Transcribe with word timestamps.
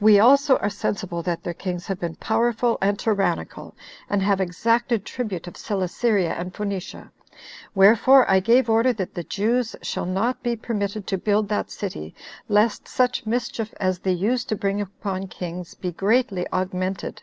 We 0.00 0.18
also 0.18 0.56
are 0.56 0.70
sensible 0.70 1.22
that 1.24 1.42
their 1.42 1.52
kings 1.52 1.86
have 1.88 2.00
been 2.00 2.14
powerful 2.14 2.78
and 2.80 2.98
tyrannical, 2.98 3.74
and 4.08 4.22
have 4.22 4.40
exacted 4.40 5.04
tribute 5.04 5.46
of 5.46 5.58
Celesyria 5.58 6.32
and 6.32 6.54
Phoenicia. 6.56 7.12
Wherefore 7.74 8.24
I 8.30 8.40
gave 8.40 8.70
order, 8.70 8.94
that 8.94 9.12
the 9.12 9.22
Jews 9.22 9.76
shall 9.82 10.06
not 10.06 10.42
be 10.42 10.56
permitted 10.56 11.06
to 11.08 11.18
build 11.18 11.50
that 11.50 11.70
city, 11.70 12.14
lest 12.48 12.88
such 12.88 13.26
mischief 13.26 13.74
as 13.78 13.98
they 13.98 14.12
used 14.12 14.48
to 14.48 14.56
bring 14.56 14.80
upon 14.80 15.26
kings 15.26 15.74
be 15.74 15.92
greatly 15.92 16.46
augmented." 16.54 17.22